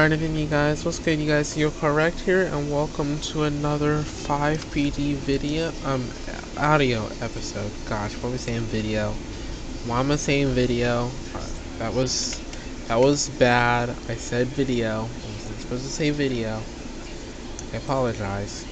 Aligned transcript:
Alright 0.00 0.18
then 0.18 0.34
you 0.34 0.46
guys, 0.46 0.82
what's 0.82 0.98
good 0.98 1.18
you 1.18 1.26
guys, 1.26 1.58
you're 1.58 1.70
correct 1.70 2.20
here 2.20 2.44
and 2.44 2.72
welcome 2.72 3.20
to 3.20 3.42
another 3.42 3.98
FivePD 3.98 5.16
video, 5.16 5.72
um, 5.84 6.08
audio 6.56 7.04
episode. 7.20 7.70
Gosh, 7.86 8.14
what 8.14 8.30
am 8.30 8.34
I 8.36 8.38
saying 8.38 8.62
video? 8.62 9.12
Why 9.84 10.00
am 10.00 10.10
I 10.10 10.16
saying 10.16 10.54
video? 10.54 11.10
Uh, 11.34 11.46
that 11.80 11.92
was, 11.92 12.40
that 12.88 12.98
was 12.98 13.28
bad. 13.28 13.90
I 14.08 14.14
said 14.14 14.46
video. 14.46 15.00
I 15.02 15.34
wasn't 15.34 15.60
supposed 15.60 15.84
to 15.84 15.90
say 15.90 16.08
video. 16.08 16.62
I 17.74 17.76
apologize. 17.76 18.64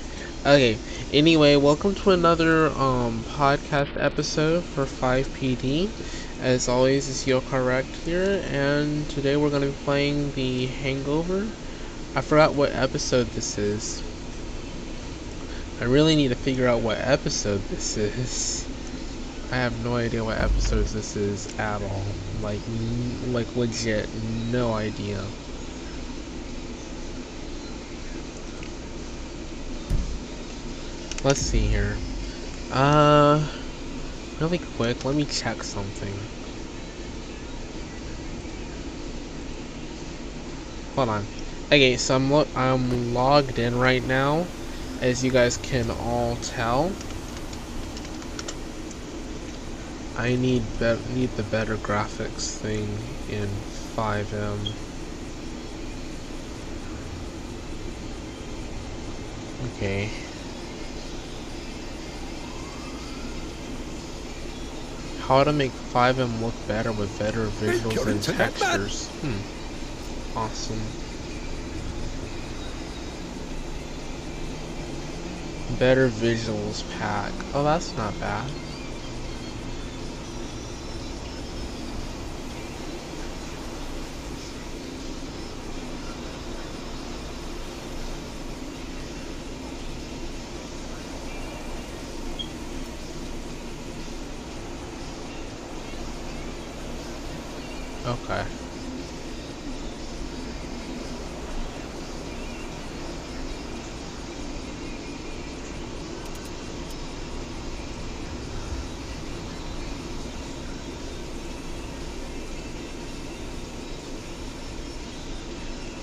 Okay, 0.47 0.79
anyway, 1.13 1.57
welcome 1.57 1.95
to 1.97 2.13
another, 2.13 2.69
um, 2.69 3.23
podcast 3.25 4.03
episode 4.03 4.65
for 4.65 4.87
FivePD. 4.87 5.91
As 6.41 6.69
always, 6.69 7.11
it's 7.11 7.25
YoCarWrecked 7.25 8.05
here, 8.05 8.45
and 8.53 9.11
today 9.11 9.37
we're 9.37 9.51
going 9.51 9.63
to 9.63 9.69
be 9.71 9.85
playing 9.85 10.31
the 10.35 10.67
Hangover. 10.67 11.49
I 12.15 12.21
forgot 12.21 12.55
what 12.55 12.73
episode 12.73 13.27
this 13.31 13.59
is. 13.59 14.01
I 15.81 15.85
really 15.85 16.15
need 16.15 16.29
to 16.29 16.37
figure 16.37 16.69
out 16.69 16.81
what 16.81 16.99
episode 16.99 17.61
this 17.71 17.97
is. 17.97 18.69
I 19.51 19.57
have 19.57 19.85
no 19.85 19.97
idea 19.97 20.23
what 20.23 20.39
episodes 20.39 20.93
this 20.93 21.17
is 21.17 21.59
at 21.59 21.83
all. 21.83 22.05
Like, 22.41 22.61
like 23.27 23.57
legit, 23.57 24.09
no 24.53 24.75
idea. 24.75 25.25
Let's 31.25 31.41
see 31.41 31.67
here. 31.67 31.97
Uh 32.71 33.45
really 34.41 34.59
quick, 34.59 35.05
let 35.05 35.17
me 35.17 35.25
check 35.25 35.63
something. 35.63 36.15
Hold 40.99 41.11
on. 41.11 41.27
Okay, 41.71 41.97
so 41.97 42.17
I'm 42.17 42.29
lo 42.29 42.45
I'm 42.57 43.15
logged 43.15 43.61
in 43.61 43.79
right 43.79 44.05
now, 44.05 44.49
as 45.01 45.23
you 45.23 45.31
guys 45.31 45.57
can 45.57 45.93
all 45.93 46.35
tell. 46.43 46.91
I 50.17 50.35
need 50.35 50.65
need 51.15 51.31
the 51.37 51.45
better 51.45 51.77
graphics 51.77 52.59
thing 52.59 52.99
in 53.29 53.47
FiveM. 53.95 54.73
Okay. 59.67 60.11
how 65.29 65.45
to 65.45 65.53
make 65.53 65.71
FiveM 65.71 66.43
look 66.43 66.55
better 66.67 66.91
with 66.91 67.17
better 67.21 67.47
visuals 67.47 68.05
and 68.05 68.21
textures. 68.21 69.07
Hmm. 69.21 69.58
Awesome. 70.35 70.95
Better 75.69 76.11
visuals 76.11 76.87
pack. 76.89 77.47
Oh, 77.55 77.63
that's 77.63 77.97
not 77.97 78.19
bad. 78.19 78.53
Okay. 98.05 98.49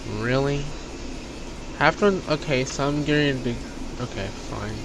Really? 0.08 0.62
After, 1.80 2.22
okay, 2.30 2.64
so 2.64 2.88
I'm 2.88 3.04
getting 3.04 3.44
to, 3.44 3.56
okay, 4.04 4.28
fine. 4.28 4.76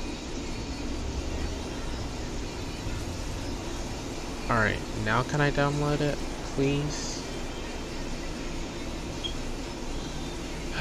Alright, 4.50 4.81
now 5.04 5.22
can 5.22 5.41
I 5.41 5.50
download 5.50 6.00
it, 6.00 6.19
please? 6.42 7.22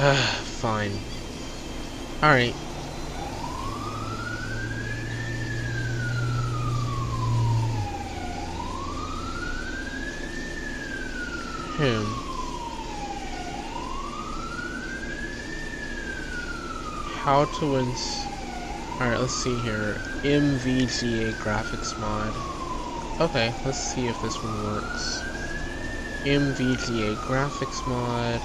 Fine. 0.00 0.92
Alright. 2.22 2.54
Hmm. 11.76 12.19
How 17.20 17.44
to 17.44 17.76
ins... 17.76 18.24
Alright, 18.98 19.20
let's 19.20 19.34
see 19.34 19.54
here. 19.60 20.00
MVGA 20.22 21.34
graphics 21.34 21.98
mod. 22.00 22.32
Okay, 23.20 23.52
let's 23.66 23.78
see 23.78 24.06
if 24.06 24.20
this 24.22 24.42
one 24.42 24.64
works. 24.64 25.20
MVGA 26.24 27.16
graphics 27.16 27.86
mod. 27.86 28.40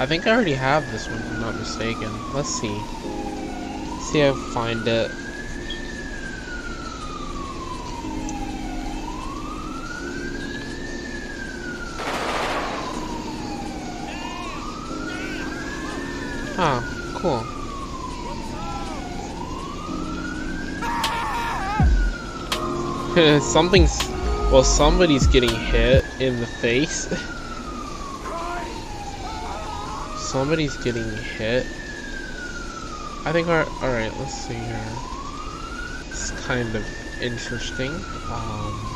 I 0.00 0.06
think 0.06 0.26
I 0.26 0.30
already 0.30 0.54
have 0.54 0.90
this 0.90 1.06
one, 1.08 1.18
if 1.18 1.30
I'm 1.32 1.40
not 1.42 1.56
mistaken. 1.56 2.10
Let's 2.32 2.48
see. 2.48 2.72
Let's 2.72 4.10
see 4.10 4.20
if 4.20 4.34
I 4.34 4.54
find 4.54 4.88
it. 4.88 5.10
Ah, 16.64 16.80
cool. 17.16 17.44
Something's... 23.42 23.98
Well, 24.50 24.64
somebody's 24.64 25.26
getting 25.26 25.54
hit 25.54 26.02
in 26.18 26.40
the 26.40 26.46
face. 26.46 27.08
somebody's 30.16 30.78
getting 30.78 31.10
hit. 31.36 31.66
I 33.26 33.32
think 33.32 33.48
our 33.48 33.66
alright, 33.82 34.16
let's 34.18 34.32
see 34.32 34.54
here. 34.54 34.88
It's 36.08 36.30
kind 36.46 36.74
of 36.74 36.86
interesting. 37.20 37.92
Um, 38.30 38.91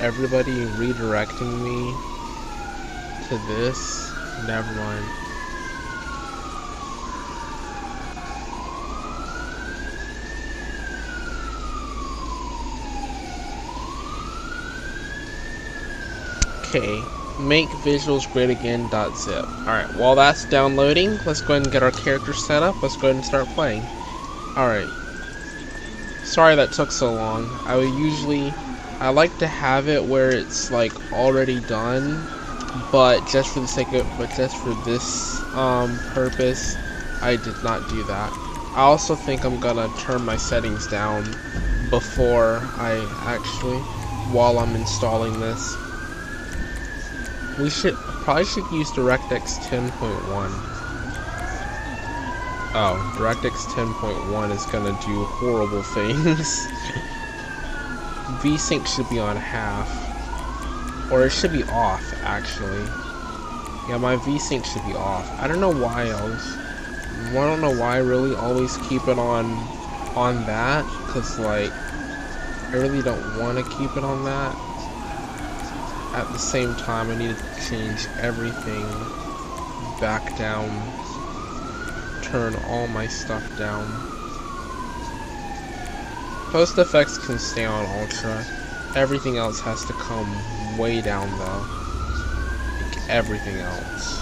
everybody 0.00 0.66
redirecting 0.66 1.62
me 1.62 1.94
to 3.28 3.38
this? 3.46 4.12
Never 4.44 4.72
mind. 4.74 5.04
Okay, 16.64 17.04
make 17.38 17.68
visuals 17.68 18.30
great 18.32 18.50
again 18.50 18.88
dot 18.88 19.16
zip. 19.16 19.44
Alright, 19.60 19.94
while 19.94 20.16
that's 20.16 20.44
downloading, 20.46 21.16
let's 21.24 21.40
go 21.40 21.54
ahead 21.54 21.62
and 21.62 21.72
get 21.72 21.84
our 21.84 21.92
character 21.92 22.32
set 22.32 22.64
up. 22.64 22.82
Let's 22.82 22.96
go 22.96 23.06
ahead 23.08 23.16
and 23.16 23.24
start 23.24 23.46
playing. 23.48 23.82
Alright. 24.56 24.88
Sorry 26.24 26.56
that 26.56 26.72
took 26.72 26.90
so 26.90 27.12
long. 27.12 27.48
I 27.66 27.76
would 27.76 27.90
usually 27.90 28.52
I 29.00 29.08
like 29.08 29.38
to 29.38 29.46
have 29.46 29.88
it 29.88 30.04
where 30.04 30.30
it's 30.30 30.70
like 30.70 30.92
already 31.12 31.60
done 31.60 32.22
but 32.92 33.26
just 33.26 33.54
for 33.54 33.60
the 33.60 33.66
sake 33.66 33.92
of 33.94 34.06
but 34.18 34.30
just 34.36 34.56
for 34.58 34.74
this 34.84 35.42
um, 35.54 35.98
purpose 36.12 36.76
I 37.22 37.36
did 37.36 37.62
not 37.62 37.88
do 37.88 38.02
that. 38.04 38.32
I 38.74 38.82
also 38.82 39.14
think 39.14 39.44
I'm 39.44 39.58
gonna 39.58 39.90
turn 39.98 40.24
my 40.24 40.36
settings 40.36 40.86
down 40.86 41.24
before 41.90 42.60
I 42.76 43.06
actually 43.22 43.78
while 44.32 44.58
I'm 44.58 44.74
installing 44.76 45.38
this. 45.40 45.76
We 47.58 47.68
should 47.68 47.94
probably 48.22 48.44
should 48.44 48.70
use 48.70 48.90
DirectX 48.92 49.58
10.1 49.68 49.90
oh 52.72 53.14
DirectX 53.16 53.66
10.1 53.72 54.50
is 54.50 54.64
gonna 54.66 54.92
do 55.04 55.24
horrible 55.24 55.82
things 55.94 56.68
VSync 58.40 58.86
should 58.86 59.08
be 59.10 59.18
on 59.18 59.36
half 59.36 59.88
Or 61.12 61.26
it 61.26 61.30
should 61.30 61.52
be 61.52 61.64
off, 61.64 62.02
actually. 62.22 62.84
Yeah, 63.88 63.98
my 63.98 64.16
VSync 64.16 64.64
should 64.64 64.84
be 64.86 64.94
off. 64.94 65.28
I 65.40 65.46
don't 65.46 65.60
know 65.60 65.72
why 65.72 66.10
I 66.10 66.22
was... 66.22 66.56
I 67.28 67.32
don't 67.34 67.60
know 67.60 67.78
why 67.78 67.96
I 67.96 67.98
really 67.98 68.34
always 68.34 68.76
keep 68.88 69.06
it 69.08 69.18
on 69.18 69.44
on 70.16 70.44
that, 70.46 70.84
because, 71.06 71.38
like, 71.38 71.70
I 72.70 72.72
really 72.72 73.02
don't 73.02 73.38
want 73.38 73.58
to 73.58 73.64
keep 73.76 73.96
it 73.96 74.04
on 74.04 74.24
that. 74.24 74.54
At 76.14 76.28
the 76.32 76.38
same 76.38 76.74
time, 76.76 77.10
I 77.10 77.16
need 77.16 77.36
to 77.36 77.68
change 77.68 78.06
everything 78.20 78.86
back 80.00 80.36
down. 80.38 80.70
Turn 82.22 82.56
all 82.68 82.88
my 82.88 83.06
stuff 83.06 83.44
down. 83.58 84.09
Post 86.50 86.78
effects 86.78 87.16
can 87.16 87.38
stay 87.38 87.64
on 87.64 87.86
ultra. 88.00 88.44
Everything 88.96 89.36
else 89.36 89.60
has 89.60 89.84
to 89.84 89.92
come 89.92 90.28
way 90.76 91.00
down 91.00 91.30
though. 91.38 91.64
Like 92.82 93.08
everything 93.08 93.56
else. 93.58 94.20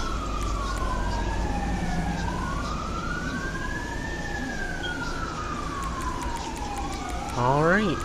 Alright. 7.35 7.97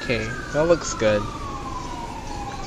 Okay, 0.00 0.24
that 0.54 0.64
looks 0.66 0.94
good. 0.94 1.22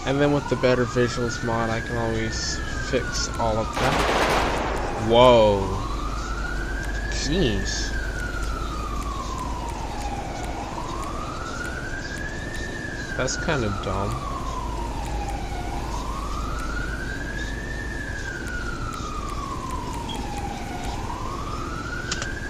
And 0.06 0.20
then 0.20 0.34
with 0.34 0.50
the 0.50 0.56
better 0.56 0.86
visuals 0.86 1.44
mod, 1.44 1.70
I 1.70 1.80
can 1.82 1.96
always 1.98 2.60
fix 2.90 3.30
all 3.40 3.58
of 3.58 3.74
that. 3.76 5.08
Whoa. 5.08 5.62
Jeez. 7.12 7.90
That's 13.16 13.38
kind 13.38 13.64
of 13.64 13.72
dumb. 13.84 14.10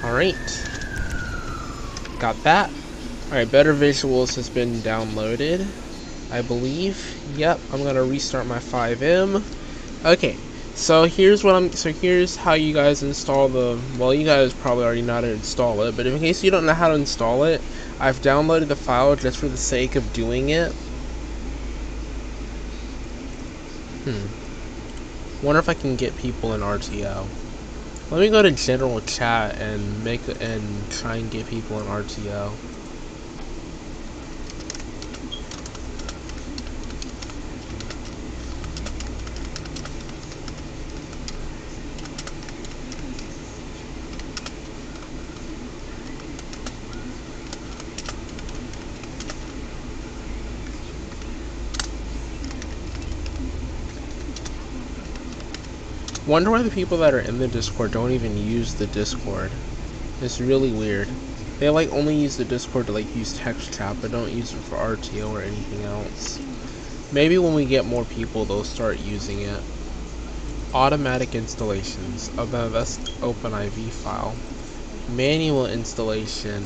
Alright. 0.04 0.36
Got 2.20 2.42
that. 2.44 2.70
Alright, 3.28 3.52
Better 3.52 3.74
Visuals 3.74 4.36
has 4.36 4.50
been 4.50 4.76
downloaded. 4.76 5.68
I 6.32 6.42
believe. 6.42 6.98
Yep, 7.36 7.60
I'm 7.72 7.84
gonna 7.84 8.04
restart 8.04 8.48
my 8.48 8.60
FiveM. 8.60 9.44
Okay, 10.06 10.38
so 10.74 11.04
here's 11.04 11.44
what 11.44 11.56
I'm. 11.56 11.72
So 11.74 11.92
here's 11.92 12.36
how 12.36 12.54
you 12.54 12.74
guys 12.74 13.04
install 13.04 13.50
the. 13.50 13.80
Well, 14.00 14.14
you 14.14 14.26
guys 14.26 14.54
probably 14.54 14.86
already 14.86 15.02
know 15.02 15.16
how 15.16 15.22
to 15.22 15.32
install 15.34 15.82
it, 15.82 15.96
but 15.96 16.08
in 16.08 16.18
case 16.20 16.44
you 16.44 16.50
don't 16.50 16.66
know 16.66 16.74
how 16.74 16.88
to 16.88 16.96
install 16.96 17.44
it, 17.44 17.62
I've 18.00 18.22
downloaded 18.22 18.70
the 18.70 18.76
file 18.76 19.16
just 19.16 19.38
for 19.38 19.48
the 19.48 19.58
sake 19.58 19.96
of 19.96 20.14
doing 20.14 20.50
it. 20.50 20.72
Hmm. 24.06 24.26
Wonder 25.46 25.60
if 25.60 25.70
I 25.70 25.74
can 25.74 25.96
get 25.96 26.16
people 26.18 26.54
in 26.54 26.62
RTO. 26.62 27.26
Let 28.10 28.20
me 28.20 28.30
go 28.30 28.42
to 28.42 28.52
general 28.52 29.00
chat 29.02 29.58
and 29.60 30.04
make 30.04 30.22
and 30.40 30.90
try 30.92 31.16
and 31.18 31.30
get 31.32 31.48
people 31.48 31.80
in 31.80 31.88
RTO. 31.88 32.52
Wonder 56.32 56.50
why 56.50 56.62
the 56.64 56.70
people 56.72 56.98
that 57.00 57.14
are 57.14 57.20
in 57.20 57.40
the 57.40 57.48
Discord 57.50 57.92
don't 57.92 58.14
even 58.14 58.38
use 58.38 58.76
the 58.76 58.88
Discord. 58.88 59.52
It's 60.22 60.40
really 60.40 60.72
weird. 60.72 61.10
They 61.60 61.70
like 61.70 61.90
only 61.92 62.16
use 62.16 62.38
the 62.38 62.46
Discord 62.46 62.88
to 62.88 62.94
like 62.94 63.14
use 63.14 63.34
text 63.34 63.74
chat, 63.74 63.98
but 64.00 64.12
don't 64.12 64.32
use 64.32 64.54
it 64.54 64.64
for 64.64 64.78
RTO 64.78 65.30
or 65.30 65.42
anything 65.42 65.84
else. 65.84 66.40
Maybe 67.12 67.38
when 67.38 67.54
we 67.54 67.66
get 67.66 67.84
more 67.84 68.06
people, 68.06 68.46
they'll 68.46 68.64
start 68.64 69.00
using 69.00 69.42
it. 69.42 69.60
Automatic 70.74 71.36
installations 71.36 72.30
of 72.38 72.52
the 72.52 72.70
best 72.70 73.02
OpenIV 73.20 73.92
file. 73.92 74.34
Manual 75.10 75.66
installation. 75.66 76.64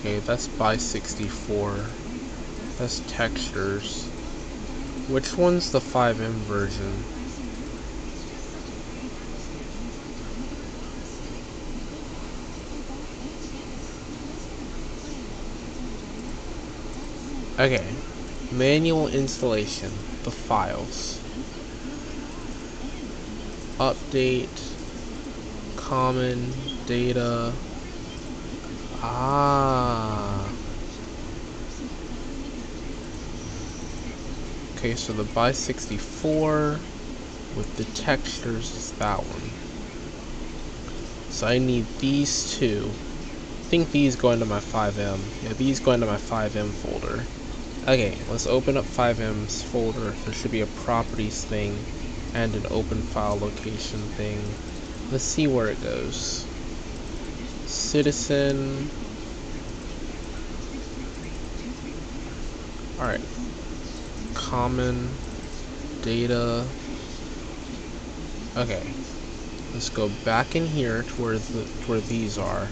Okay, 0.00 0.18
that's 0.18 0.48
by 0.48 0.76
64. 0.76 2.07
That's 2.78 3.00
textures. 3.08 4.12
Which 5.08 5.36
one's 5.36 5.72
the 5.72 5.80
5M 5.80 6.44
version? 6.44 7.08
Okay. 17.58 17.98
Manual 18.52 19.08
installation. 19.08 19.90
The 20.22 20.30
files. 20.30 21.18
Update. 23.80 24.76
Common. 25.76 26.52
Data. 26.86 27.52
Ah. 29.02 30.37
Okay, 34.78 34.94
so 34.94 35.12
the 35.12 35.24
by 35.34 35.50
64 35.50 36.78
with 37.56 37.76
the 37.76 37.84
textures 38.00 38.76
is 38.76 38.92
that 38.92 39.18
one. 39.18 39.50
So 41.32 41.48
I 41.48 41.58
need 41.58 41.84
these 41.98 42.56
two. 42.56 42.88
I 42.88 43.64
think 43.70 43.90
these 43.90 44.14
go 44.14 44.30
into 44.30 44.46
my 44.46 44.60
FiveM. 44.60 45.18
Yeah, 45.42 45.54
these 45.54 45.80
go 45.80 45.90
into 45.90 46.06
my 46.06 46.16
FiveM 46.16 46.68
folder. 46.70 47.24
Okay, 47.88 48.16
let's 48.30 48.46
open 48.46 48.76
up 48.76 48.84
FiveM's 48.84 49.64
folder. 49.64 50.12
There 50.24 50.32
should 50.32 50.52
be 50.52 50.60
a 50.60 50.66
properties 50.66 51.44
thing 51.44 51.76
and 52.34 52.54
an 52.54 52.66
open 52.70 53.02
file 53.02 53.36
location 53.36 53.98
thing. 54.14 54.38
Let's 55.10 55.24
see 55.24 55.48
where 55.48 55.66
it 55.66 55.82
goes. 55.82 56.46
Citizen. 57.66 58.88
Alright, 63.00 63.20
common 64.48 65.08
data. 66.02 66.64
Okay, 68.56 68.82
let's 69.74 69.90
go 69.90 70.08
back 70.24 70.56
in 70.56 70.66
here 70.66 71.02
to 71.02 71.22
where 71.22 71.38
the 71.38 71.64
where 71.86 72.00
these 72.00 72.38
are. 72.38 72.66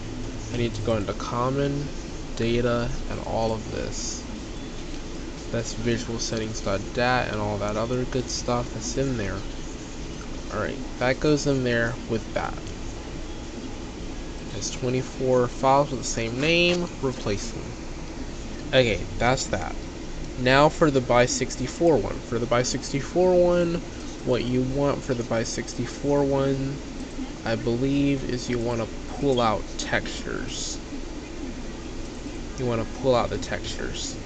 I 0.53 0.57
need 0.57 0.73
to 0.73 0.81
go 0.81 0.95
into 0.95 1.13
common 1.13 1.87
data 2.35 2.89
and 3.11 3.19
all 3.27 3.51
of 3.51 3.71
this. 3.71 4.23
That's 5.51 5.73
visual 5.73 6.19
settings.dat 6.19 7.31
and 7.31 7.39
all 7.39 7.57
that 7.59 7.77
other 7.77 8.03
good 8.05 8.29
stuff 8.29 8.73
that's 8.73 8.97
in 8.97 9.17
there. 9.17 9.37
Alright, 10.53 10.79
that 10.99 11.19
goes 11.19 11.45
in 11.45 11.63
there 11.63 11.93
with 12.09 12.33
that. 12.33 12.57
There's 14.51 14.71
24 14.71 15.47
files 15.47 15.91
with 15.91 15.99
the 15.99 16.05
same 16.05 16.41
name, 16.41 16.87
replace 17.03 17.51
them. 17.51 17.63
Okay, 18.69 18.99
that's 19.19 19.45
that. 19.47 19.75
Now 20.37 20.69
for 20.69 20.89
the 20.89 21.01
by 21.01 21.25
64 21.25 21.99
one. 21.99 22.21
For 22.21 22.39
the 22.39 22.47
by 22.47 22.63
64 22.63 23.35
one, 23.35 23.81
what 24.23 24.45
you 24.45 24.63
want 24.63 25.03
for 25.03 25.13
the 25.13 25.23
by 25.23 25.43
64 25.43 26.23
one, 26.23 26.79
I 27.43 27.55
believe, 27.55 28.23
is 28.23 28.49
you 28.49 28.59
want 28.59 28.81
to 28.81 28.89
pull 29.07 29.41
out 29.41 29.65
textures. 29.77 30.81
You 32.57 32.65
want 32.65 32.81
to 32.81 32.85
pull 32.99 33.15
out 33.15 33.29
the 33.29 33.37
textures. 33.37 34.19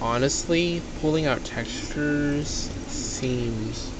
Honestly, 0.00 0.82
pulling 0.94 1.26
out 1.26 1.44
textures 1.44 2.72
seems 2.86 3.94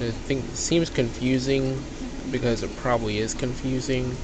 I 0.00 0.12
think 0.12 0.56
seems 0.56 0.90
confusing 0.90 1.84
because 2.30 2.62
it 2.62 2.76
probably 2.76 3.18
is 3.18 3.34
confusing. 3.34 4.18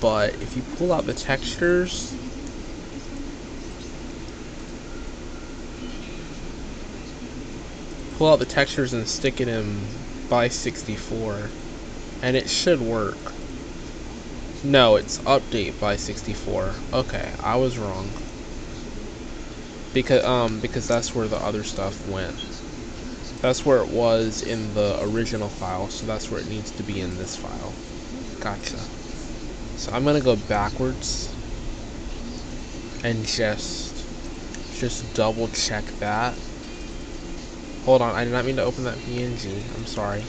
But 0.00 0.36
if 0.40 0.56
you 0.56 0.62
pull 0.62 0.92
out 0.92 1.06
the 1.06 1.14
textures, 1.14 2.17
pull 8.18 8.30
out 8.32 8.38
the 8.40 8.44
textures 8.46 8.92
and 8.92 9.08
stick 9.08 9.40
it 9.40 9.48
in 9.48 10.04
by 10.28 10.48
64 10.48 11.52
and 12.20 12.36
it 12.36 12.50
should 12.50 12.80
work 12.82 13.36
no 14.62 14.94
it's 14.96 15.18
update 15.26 15.78
by 15.78 15.96
64 15.96 16.76
okay 16.92 17.34
I 17.40 17.56
was 17.56 17.78
wrong 17.78 18.14
because 19.92 20.24
um 20.24 20.60
because 20.60 20.86
that's 20.86 21.14
where 21.14 21.28
the 21.28 21.40
other 21.42 21.62
stuff 21.64 22.06
went. 22.06 22.36
That's 23.40 23.64
where 23.64 23.82
it 23.82 23.90
was 23.90 24.42
in 24.42 24.74
the 24.74 24.98
original 25.00 25.50
file, 25.50 25.88
so 25.88 26.06
that's 26.06 26.30
where 26.30 26.40
it 26.40 26.46
needs 26.48 26.70
to 26.72 26.82
be 26.82 27.00
in 27.00 27.16
this 27.18 27.36
file. 27.36 27.76
Gotcha. 28.40 28.88
So 29.76 29.92
I'm 29.92 30.04
gonna 30.04 30.20
go 30.20 30.36
backwards 30.36 31.36
and 33.02 33.24
just 33.24 34.06
just 34.70 35.12
double 35.14 35.48
check 35.48 35.92
that. 35.98 36.38
Hold 37.80 38.02
on, 38.02 38.14
I 38.14 38.22
did 38.24 38.32
not 38.32 38.44
mean 38.44 38.56
to 38.56 38.62
open 38.62 38.84
that 38.84 39.00
PNG. 39.00 39.66
I'm 39.74 39.86
sorry. 39.86 40.28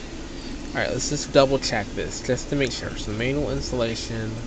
Alright, 0.76 0.92
let's 0.92 1.10
just 1.10 1.32
double 1.32 1.60
check 1.60 1.94
this 1.94 2.22
just 2.22 2.50
to 2.50 2.56
make 2.56 2.72
sure. 2.74 2.96
So 2.96 3.12
manual 3.12 3.52
installation, 3.52 4.46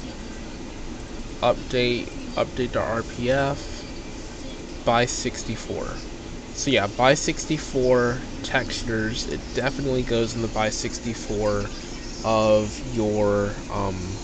update, 1.43 2.09
update 2.37 2.73
to 2.73 2.81
RPF 2.81 3.87
by 4.85 5.07
64. 5.07 6.03
So 6.53 6.71
yeah, 6.71 6.87
by 6.87 7.15
64 7.15 8.25
textures, 8.43 9.27
it 9.27 9.41
definitely 9.55 10.05
goes 10.05 10.35
in 10.35 10.43
the 10.43 10.49
by 10.49 10.71
64 10.71 11.71
of 12.25 12.81
your 12.83 13.65
um, 13.71 14.21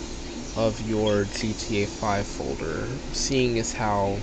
of 0.55 0.81
your 0.81 1.25
GTA 1.27 1.89
5 1.89 2.27
folder. 2.29 3.01
Seeing 3.13 3.59
as 3.59 3.75
how 3.75 4.23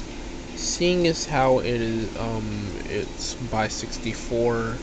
seeing 0.55 1.07
as 1.07 1.25
how 1.27 1.59
it 1.59 1.81
is 1.81 2.09
um 2.15 2.74
it's 2.89 3.35
by 3.35 3.67
64 3.67 4.75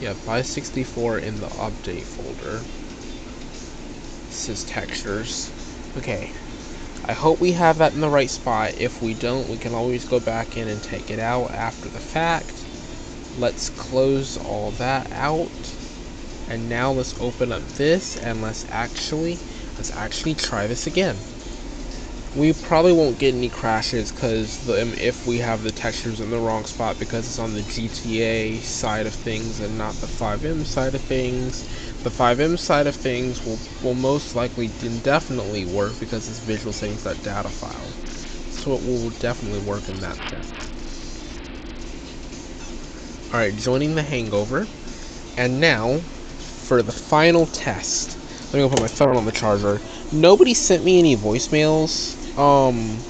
yeah 0.00 0.14
by 0.26 0.42
64 0.42 1.18
in 1.18 1.36
the 1.36 1.46
update 1.46 2.02
folder. 2.02 2.58
This 4.26 4.48
is 4.48 4.64
textures. 4.64 5.50
Okay. 5.98 6.30
I 7.04 7.12
hope 7.12 7.40
we 7.40 7.52
have 7.52 7.78
that 7.78 7.94
in 7.94 8.00
the 8.00 8.08
right 8.08 8.30
spot. 8.30 8.74
If 8.78 9.02
we 9.02 9.14
don't 9.14 9.48
we 9.48 9.56
can 9.56 9.74
always 9.74 10.04
go 10.04 10.20
back 10.20 10.56
in 10.56 10.68
and 10.68 10.82
take 10.82 11.10
it 11.10 11.18
out 11.18 11.50
after 11.50 11.88
the 11.88 12.00
fact. 12.00 12.52
Let's 13.38 13.70
close 13.70 14.36
all 14.36 14.70
that 14.72 15.10
out. 15.12 15.74
And 16.48 16.68
now 16.68 16.92
let's 16.92 17.18
open 17.20 17.52
up 17.52 17.66
this 17.68 18.16
and 18.16 18.42
let's 18.42 18.66
actually 18.70 19.38
let's 19.76 19.92
actually 19.92 20.34
try 20.34 20.66
this 20.66 20.86
again 20.86 21.16
we 22.34 22.54
probably 22.54 22.94
won't 22.94 23.18
get 23.18 23.34
any 23.34 23.50
crashes 23.50 24.10
because 24.10 24.66
um, 24.68 24.94
if 24.94 25.26
we 25.26 25.38
have 25.38 25.62
the 25.62 25.70
textures 25.70 26.18
in 26.18 26.30
the 26.30 26.38
wrong 26.38 26.64
spot 26.64 26.98
because 26.98 27.26
it's 27.26 27.38
on 27.38 27.52
the 27.52 27.60
GTA 27.60 28.62
side 28.62 29.06
of 29.06 29.12
things 29.12 29.60
and 29.60 29.76
not 29.76 29.94
the 29.96 30.06
FiveM 30.06 30.64
side 30.64 30.94
of 30.94 31.02
things. 31.02 31.62
The 32.02 32.10
FiveM 32.10 32.58
side 32.58 32.86
of 32.86 32.96
things 32.96 33.44
will, 33.44 33.58
will 33.82 33.94
most 33.94 34.34
likely 34.34 34.68
definitely 35.02 35.66
work 35.66 36.00
because 36.00 36.26
it's 36.28 36.38
visual 36.38 36.72
settings 36.72 37.04
that 37.04 37.22
data 37.22 37.50
file. 37.50 37.90
So 38.50 38.72
it 38.72 38.82
will 38.86 39.10
definitely 39.10 39.60
work 39.60 39.86
in 39.90 40.00
that 40.00 40.16
sense. 40.16 40.52
Alright, 43.30 43.56
joining 43.56 43.94
the 43.94 44.02
hangover. 44.02 44.66
And 45.36 45.60
now, 45.60 45.98
for 45.98 46.82
the 46.82 46.92
final 46.92 47.46
test. 47.46 48.18
Let 48.46 48.54
me 48.54 48.60
go 48.60 48.70
put 48.70 48.80
my 48.80 48.88
phone 48.88 49.16
on 49.16 49.24
the 49.26 49.32
charger. 49.32 49.80
Nobody 50.12 50.54
sent 50.54 50.84
me 50.84 50.98
any 50.98 51.16
voicemails 51.16 52.21
um 52.36 53.04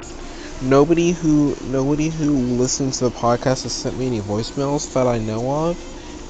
nobody 0.60 1.12
who 1.12 1.56
nobody 1.60 2.10
who 2.10 2.32
listens 2.32 2.98
to 2.98 3.04
the 3.04 3.10
podcast 3.12 3.64
has 3.64 3.72
sent 3.74 3.96
me 3.98 4.06
any 4.06 4.20
voicemails 4.20 4.92
that 4.94 5.06
I 5.06 5.18
know 5.18 5.50
of. 5.70 5.86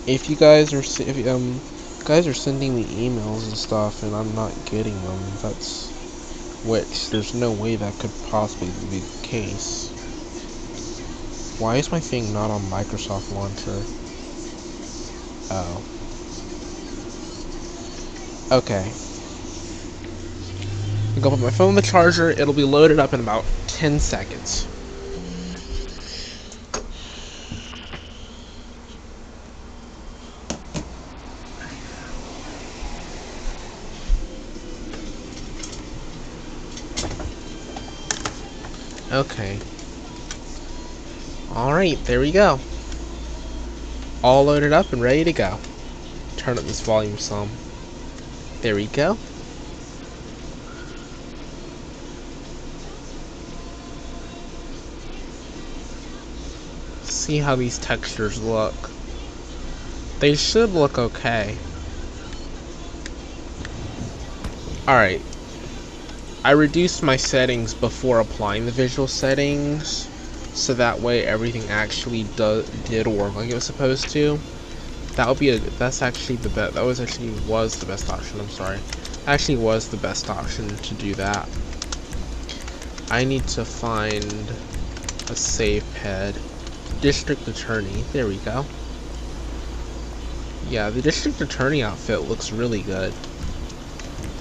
If 0.06 0.28
you 0.28 0.36
guys 0.36 0.72
are 0.74 0.80
if 0.80 1.26
um 1.28 1.62
guys 2.04 2.26
are 2.28 2.34
sending 2.34 2.74
me 2.76 3.08
emails 3.08 3.46
and 3.48 3.58
stuff 3.58 4.02
and 4.02 4.14
I'm 4.16 4.34
not 4.34 4.64
getting 4.66 5.02
them, 5.04 5.36
that's 5.42 5.92
which 6.62 7.10
there's 7.10 7.34
no 7.34 7.52
way 7.52 7.76
that 7.76 7.98
could 7.98 8.12
possibly 8.22 8.72
be 8.72 9.00
the 9.00 9.08
case. 9.22 9.94
Why 11.56 11.76
is 11.76 11.90
my 11.90 12.00
thing 12.00 12.30
not 12.32 12.50
on 12.50 12.68
Microsoft 12.68 13.30
Launcher? 13.30 13.86
Oh. 15.50 15.84
Okay. 18.50 18.92
I 21.14 21.20
go 21.20 21.30
put 21.30 21.40
my 21.40 21.50
phone 21.50 21.70
on 21.70 21.74
the 21.74 21.82
charger, 21.82 22.30
it'll 22.30 22.54
be 22.54 22.64
loaded 22.64 22.98
up 22.98 23.12
in 23.12 23.20
about 23.20 23.44
10 23.66 24.00
seconds. 24.00 24.66
Okay. 39.12 39.58
Alright, 41.54 42.02
there 42.06 42.20
we 42.20 42.32
go. 42.32 42.58
All 44.24 44.44
loaded 44.44 44.72
up 44.72 44.94
and 44.94 45.02
ready 45.02 45.24
to 45.24 45.32
go. 45.34 45.58
Turn 46.38 46.56
up 46.56 46.64
this 46.64 46.80
volume 46.80 47.18
some. 47.18 47.50
There 48.62 48.74
we 48.74 48.86
go. 48.86 49.18
See 57.32 57.38
how 57.38 57.56
these 57.56 57.78
textures 57.78 58.42
look. 58.42 58.74
They 60.20 60.34
should 60.34 60.68
look 60.74 60.98
okay. 60.98 61.56
Alright. 64.86 65.22
I 66.44 66.50
reduced 66.50 67.02
my 67.02 67.16
settings 67.16 67.72
before 67.72 68.20
applying 68.20 68.66
the 68.66 68.70
visual 68.70 69.08
settings, 69.08 70.08
so 70.52 70.74
that 70.74 71.00
way 71.00 71.24
everything 71.24 71.66
actually 71.70 72.24
do, 72.36 72.64
did 72.84 73.06
work 73.06 73.34
like 73.34 73.48
it 73.48 73.54
was 73.54 73.64
supposed 73.64 74.10
to. 74.10 74.38
That 75.16 75.26
would 75.26 75.38
be 75.38 75.50
a, 75.50 75.58
that's 75.80 76.02
actually 76.02 76.36
the 76.36 76.50
best, 76.50 76.74
that 76.74 76.84
was 76.84 77.00
actually, 77.00 77.30
was 77.48 77.80
the 77.80 77.86
best 77.86 78.10
option, 78.10 78.40
I'm 78.40 78.50
sorry. 78.50 78.78
Actually 79.26 79.56
was 79.56 79.88
the 79.88 79.96
best 79.96 80.28
option 80.28 80.68
to 80.68 80.94
do 80.96 81.14
that. 81.14 81.48
I 83.10 83.24
need 83.24 83.48
to 83.56 83.64
find 83.64 84.52
a 85.30 85.34
save 85.34 85.82
ped 85.94 86.36
district 87.02 87.48
attorney. 87.48 88.04
There 88.12 88.28
we 88.28 88.36
go. 88.36 88.64
Yeah, 90.68 90.88
the 90.88 91.02
district 91.02 91.40
attorney 91.40 91.82
outfit 91.82 92.22
looks 92.22 92.52
really 92.52 92.80
good. 92.80 93.12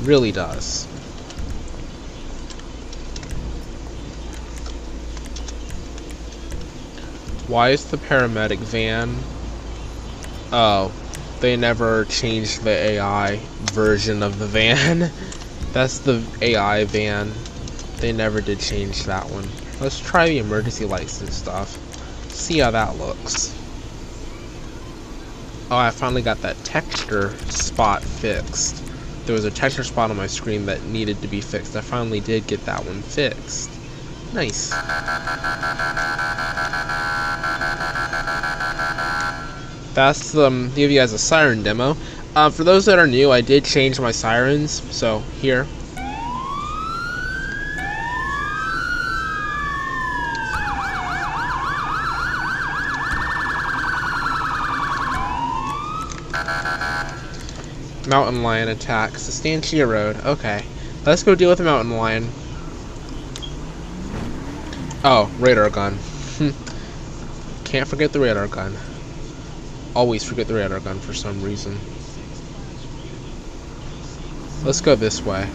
Really 0.02 0.32
does. 0.32 0.86
Why 7.48 7.72
is 7.72 7.90
the 7.90 7.98
paramedic 7.98 8.60
van? 8.60 9.18
Oh, 10.54 10.92
they 11.40 11.58
never 11.58 12.06
changed 12.06 12.64
the 12.64 12.70
AI 12.70 13.40
version 13.74 14.22
of 14.22 14.38
the 14.38 14.46
van. 14.46 15.12
That's 15.74 15.98
the 16.00 16.24
AI 16.42 16.86
van. 16.86 17.32
They 17.98 18.12
never 18.12 18.40
did 18.40 18.60
change 18.60 19.06
that 19.06 19.30
one. 19.32 19.48
Let's 19.80 20.00
try 20.00 20.28
the 20.28 20.38
emergency 20.38 20.86
license 20.86 21.36
stuff 21.36 21.80
see 22.42 22.60
how 22.60 22.72
that 22.72 22.98
looks. 22.98 23.56
Oh, 25.70 25.78
I 25.78 25.92
finally 25.92 26.22
got 26.22 26.42
that 26.42 26.62
texture 26.66 27.30
spot 27.50 28.04
fixed. 28.04 28.84
There 29.26 29.34
was 29.34 29.46
a 29.46 29.52
texture 29.52 29.84
spot 29.84 30.10
on 30.10 30.18
my 30.18 30.28
screen 30.28 30.66
that 30.66 30.84
needed 30.86 31.22
to 31.22 31.28
be 31.28 31.40
fixed. 31.40 31.76
I 31.76 31.82
finally 31.82 32.20
did 32.20 32.48
get 32.48 32.66
that 32.66 32.84
one 32.86 33.02
fixed. 33.04 33.70
Nice. 34.34 34.72
That's 39.94 40.36
um, 40.36 40.72
give 40.74 40.90
you 40.90 41.00
guys 41.00 41.14
a 41.14 41.20
siren 41.20 41.64
demo. 41.64 41.96
Uh, 42.36 42.50
for 42.50 42.64
those 42.64 42.86
that 42.86 42.98
are 42.98 43.08
new, 43.08 43.32
I 43.32 43.42
did 43.42 43.64
change 43.64 44.00
my 44.00 44.12
sirens. 44.12 44.82
So 44.94 45.20
here, 45.42 45.68
Mountain 58.12 58.44
lion 58.44 58.68
attack. 58.68 59.14
Estancia 59.14 59.88
Road. 59.88 60.18
Okay. 60.26 60.66
Let's 61.06 61.24
go 61.24 61.34
deal 61.34 61.48
with 61.48 61.60
the 61.60 61.64
mountain 61.64 61.96
lion. 61.96 62.30
Oh, 65.06 65.32
radar 65.40 65.70
gun. 65.70 65.94
Hmm. 65.94 66.50
Can't 67.64 67.88
forget 67.88 68.12
the 68.12 68.20
radar 68.20 68.50
gun. 68.50 68.76
Always 69.96 70.26
forget 70.26 70.50
the 70.50 70.56
radar 70.56 70.82
gun 70.82 71.00
for 71.00 71.14
some 71.14 71.42
reason. 71.42 71.80
Let's 74.66 74.82
go 74.82 74.96
this 74.96 75.22
way. 75.22 75.48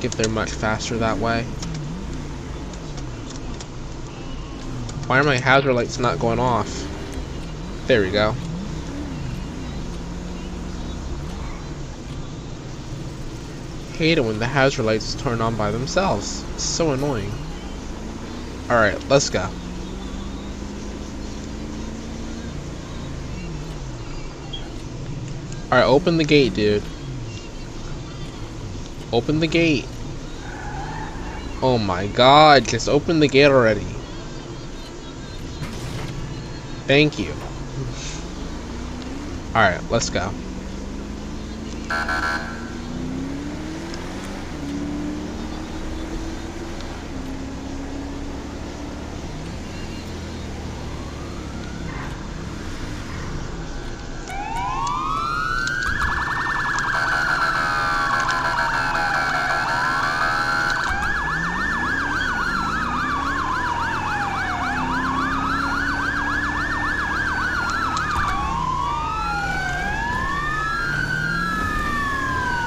Get 0.00 0.12
there 0.12 0.28
much 0.28 0.50
faster 0.50 0.98
that 0.98 1.16
way. 1.16 1.44
Why 5.06 5.20
are 5.20 5.24
my 5.24 5.38
hazard 5.38 5.72
lights 5.72 5.98
not 5.98 6.18
going 6.18 6.38
off? 6.38 6.86
There 7.86 8.02
we 8.02 8.10
go. 8.10 8.34
hate 13.96 14.18
it 14.18 14.20
when 14.20 14.38
the 14.38 14.46
hazard 14.46 14.82
lights 14.82 15.14
turn 15.14 15.40
on 15.40 15.56
by 15.56 15.70
themselves. 15.70 16.44
It's 16.54 16.62
so 16.62 16.92
annoying. 16.92 17.32
Alright, 18.68 19.02
let's 19.08 19.30
go. 19.30 19.48
Alright, 25.72 25.86
open 25.86 26.18
the 26.18 26.24
gate, 26.24 26.52
dude. 26.52 26.82
Open 29.14 29.40
the 29.40 29.46
gate. 29.46 29.86
Oh 31.62 31.78
my 31.78 32.06
god, 32.08 32.68
just 32.68 32.90
open 32.90 33.20
the 33.20 33.28
gate 33.28 33.46
already. 33.46 33.86
Thank 36.86 37.18
you. 37.18 37.32
Alright, 39.54 39.80
let's 39.90 40.10
go. 40.10 40.30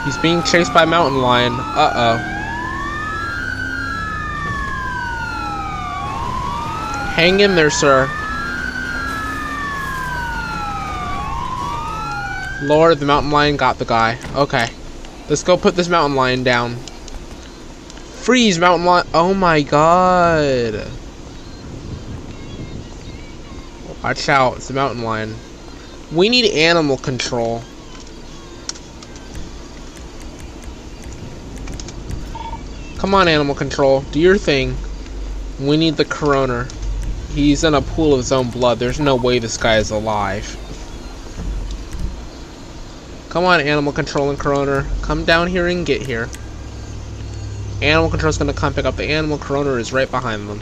He's 0.09 0.17
being 0.17 0.41
chased 0.41 0.73
by 0.73 0.85
mountain 0.85 1.21
lion. 1.21 1.53
Uh-oh. 1.53 2.17
Hang 7.13 7.41
in 7.41 7.53
there, 7.53 7.69
sir. 7.69 8.09
Lord, 12.63 12.97
the 12.97 13.05
mountain 13.05 13.29
lion 13.29 13.55
got 13.55 13.77
the 13.77 13.85
guy. 13.85 14.17
Okay. 14.33 14.69
Let's 15.29 15.43
go 15.43 15.55
put 15.55 15.75
this 15.75 15.89
mountain 15.89 16.15
lion 16.15 16.41
down. 16.41 16.77
Freeze, 18.23 18.57
mountain 18.57 18.87
lion. 18.87 19.05
Oh 19.13 19.35
my 19.35 19.61
god. 19.61 20.87
Watch 24.01 24.27
out, 24.27 24.55
it's 24.55 24.71
a 24.71 24.73
mountain 24.73 25.03
lion. 25.03 25.35
We 26.11 26.29
need 26.29 26.51
animal 26.51 26.97
control. 26.97 27.61
Come 32.99 33.13
on, 33.13 33.29
animal 33.29 33.55
control. 33.55 34.01
Do 34.11 34.19
your 34.19 34.37
thing. 34.37 34.75
We 35.57 35.77
need 35.77 35.95
the 35.95 36.03
coroner. 36.03 36.67
He's 37.31 37.63
in 37.63 37.73
a 37.73 37.81
pool 37.81 38.11
of 38.11 38.19
his 38.19 38.33
own 38.33 38.49
blood. 38.49 38.77
There's 38.77 38.99
no 38.99 39.15
way 39.15 39.39
this 39.39 39.55
guy 39.55 39.77
is 39.77 39.89
alive. 39.89 40.57
Come 43.29 43.45
on, 43.45 43.61
animal 43.61 43.93
control 43.93 44.29
and 44.29 44.37
coroner. 44.37 44.85
Come 45.01 45.23
down 45.23 45.47
here 45.47 45.67
and 45.67 45.85
get 45.85 46.01
here. 46.01 46.27
Animal 47.81 48.09
control's 48.09 48.37
gonna 48.37 48.51
come 48.51 48.73
pick 48.73 48.83
up 48.83 48.97
the 48.97 49.05
animal. 49.05 49.37
Coroner 49.37 49.79
is 49.79 49.93
right 49.93 50.11
behind 50.11 50.49
them. 50.49 50.61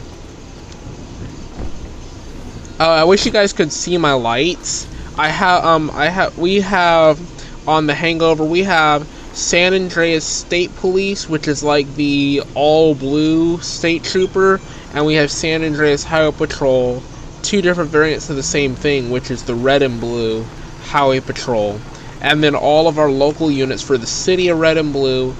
Oh, 2.78 2.88
I 2.88 3.02
wish 3.02 3.26
you 3.26 3.32
guys 3.32 3.52
could 3.52 3.72
see 3.72 3.98
my 3.98 4.12
lights. 4.12 4.86
I 5.18 5.28
have, 5.30 5.64
um, 5.64 5.90
I 5.92 6.08
have, 6.08 6.38
we 6.38 6.60
have, 6.60 7.18
on 7.66 7.88
the 7.88 7.94
hangover, 7.94 8.44
we 8.44 8.62
have 8.62 9.08
San 9.38 9.72
Andreas 9.72 10.24
State 10.24 10.74
Police, 10.74 11.28
which 11.28 11.46
is 11.46 11.62
like 11.62 11.94
the 11.94 12.42
all 12.56 12.92
blue 12.96 13.60
state 13.60 14.02
trooper, 14.02 14.60
and 14.92 15.06
we 15.06 15.14
have 15.14 15.30
San 15.30 15.62
Andreas 15.62 16.02
Highway 16.02 16.36
Patrol, 16.36 17.00
two 17.42 17.62
different 17.62 17.88
variants 17.88 18.28
of 18.28 18.34
the 18.34 18.42
same 18.42 18.74
thing, 18.74 19.10
which 19.10 19.30
is 19.30 19.44
the 19.44 19.54
red 19.54 19.80
and 19.80 20.00
blue 20.00 20.44
Highway 20.86 21.20
Patrol. 21.20 21.78
And 22.20 22.42
then 22.42 22.56
all 22.56 22.88
of 22.88 22.98
our 22.98 23.08
local 23.08 23.48
units 23.48 23.80
for 23.80 23.96
the 23.96 24.08
city 24.08 24.48
of 24.48 24.58
red 24.58 24.76
and 24.76 24.92
blue, 24.92 25.32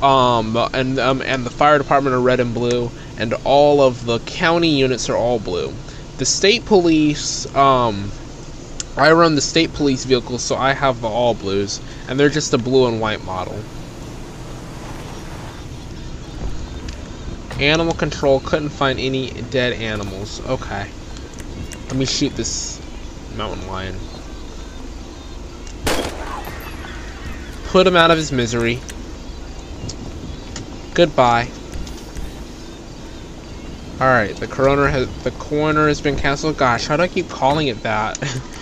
um, 0.00 0.56
and 0.72 0.98
um, 0.98 1.20
and 1.20 1.44
the 1.44 1.50
fire 1.50 1.76
department 1.76 2.16
are 2.16 2.20
red 2.22 2.40
and 2.40 2.54
blue, 2.54 2.90
and 3.18 3.34
all 3.44 3.82
of 3.82 4.06
the 4.06 4.18
county 4.20 4.70
units 4.70 5.10
are 5.10 5.16
all 5.16 5.38
blue. 5.38 5.74
The 6.16 6.24
state 6.24 6.64
police, 6.64 7.54
um, 7.54 8.12
I 8.96 9.12
run 9.12 9.34
the 9.34 9.40
state 9.40 9.72
police 9.72 10.04
vehicles, 10.04 10.42
so 10.42 10.56
I 10.56 10.72
have 10.72 11.00
the 11.00 11.08
all 11.08 11.34
blues, 11.34 11.80
and 12.08 12.20
they're 12.20 12.28
just 12.28 12.52
a 12.52 12.58
blue 12.58 12.86
and 12.86 13.00
white 13.00 13.24
model. 13.24 13.58
Animal 17.58 17.94
control 17.94 18.40
couldn't 18.40 18.70
find 18.70 18.98
any 18.98 19.30
dead 19.50 19.72
animals. 19.74 20.44
Okay. 20.46 20.88
Let 21.86 21.96
me 21.96 22.04
shoot 22.04 22.34
this 22.34 22.80
mountain 23.36 23.66
lion. 23.66 23.96
Put 27.66 27.86
him 27.86 27.96
out 27.96 28.10
of 28.10 28.18
his 28.18 28.32
misery. 28.32 28.80
Goodbye. 30.94 31.48
Alright, 34.00 34.36
the 34.36 34.46
coroner 34.46 34.88
has 34.88 35.08
the 35.22 35.30
coroner 35.30 35.88
has 35.88 36.00
been 36.00 36.16
cancelled. 36.16 36.56
Gosh, 36.58 36.86
how 36.86 36.96
do 36.96 37.04
I 37.04 37.08
keep 37.08 37.28
calling 37.28 37.68
it 37.68 37.82
that? 37.82 38.18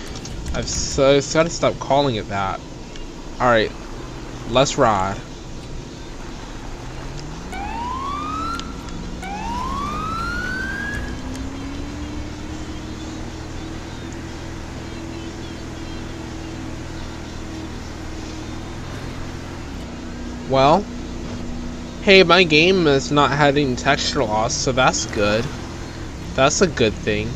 I've 0.53 0.67
so 0.67 1.21
gotta 1.33 1.49
stop 1.49 1.79
calling 1.79 2.15
it 2.15 2.27
that. 2.27 2.59
Alright, 3.39 3.71
let's 4.49 4.77
ride. 4.77 5.17
Well, 20.49 20.83
hey, 22.01 22.23
my 22.23 22.43
game 22.43 22.87
is 22.87 23.09
not 23.09 23.31
having 23.31 23.77
texture 23.77 24.21
loss, 24.21 24.53
so 24.53 24.73
that's 24.73 25.05
good. 25.05 25.45
That's 26.35 26.59
a 26.59 26.67
good 26.67 26.93
thing. 26.93 27.29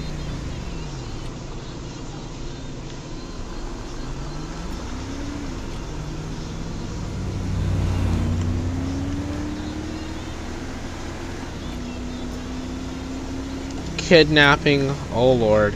Kidnapping. 14.05 14.93
Oh 15.13 15.33
lord. 15.33 15.73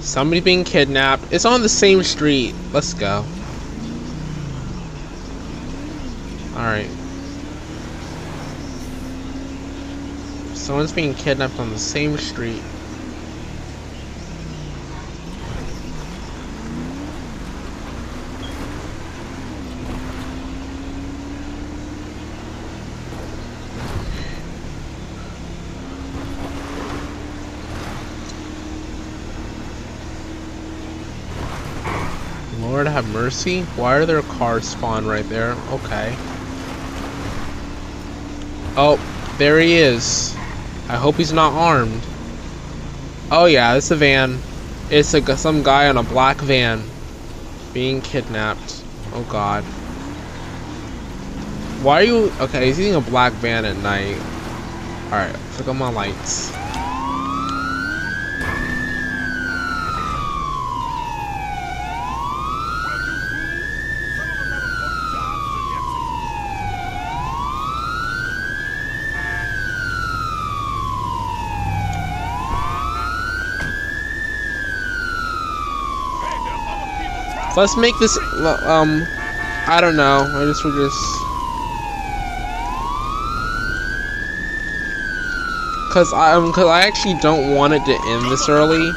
Somebody 0.00 0.40
being 0.40 0.62
kidnapped. 0.62 1.24
It's 1.32 1.44
on 1.44 1.62
the 1.62 1.68
same 1.68 2.04
street. 2.04 2.54
Let's 2.72 2.94
go. 2.94 3.24
Alright. 6.54 6.88
Someone's 10.54 10.92
being 10.92 11.14
kidnapped 11.14 11.58
on 11.58 11.70
the 11.70 11.78
same 11.78 12.16
street. 12.16 12.62
Lord 32.60 32.88
have 32.88 33.14
mercy. 33.26 33.62
Why 33.74 33.96
are 33.96 34.06
there 34.06 34.22
cars 34.22 34.68
spawned 34.68 35.08
right 35.08 35.28
there? 35.28 35.56
Okay. 35.70 36.14
Oh, 38.76 39.00
there 39.36 39.58
he 39.58 39.74
is. 39.78 40.32
I 40.88 40.94
hope 40.94 41.16
he's 41.16 41.32
not 41.32 41.52
armed. 41.52 42.02
Oh 43.32 43.46
yeah, 43.46 43.74
it's 43.74 43.90
a 43.90 43.96
van. 43.96 44.38
It's 44.90 45.12
a, 45.12 45.36
some 45.36 45.64
guy 45.64 45.88
on 45.88 45.96
a 45.96 46.04
black 46.04 46.36
van 46.36 46.84
being 47.74 48.00
kidnapped. 48.00 48.84
Oh 49.12 49.26
god. 49.28 49.64
Why 51.82 52.02
are 52.02 52.04
you... 52.04 52.32
Okay, 52.38 52.66
he's 52.66 52.78
using 52.78 52.94
a 52.94 53.00
black 53.00 53.32
van 53.32 53.64
at 53.64 53.76
night. 53.78 54.20
Alright, 55.06 55.34
click 55.54 55.66
on 55.66 55.78
my 55.78 55.90
lights. 55.90 56.52
Let's 77.56 77.74
make 77.74 77.98
this, 77.98 78.18
um, 78.18 79.06
I 79.66 79.78
don't 79.80 79.96
know. 79.96 80.18
I 80.30 80.44
just, 80.44 80.62
we 80.62 80.72
just... 80.72 81.22
Cause 85.90 86.12
I, 86.12 86.34
um, 86.34 86.52
cause 86.52 86.66
I 86.66 86.86
actually 86.86 87.14
don't 87.14 87.54
want 87.54 87.72
it 87.72 87.82
to 87.86 87.92
end 87.92 88.30
this 88.30 88.50
early. 88.50 88.92